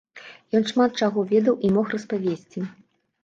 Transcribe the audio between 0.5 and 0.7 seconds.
Ён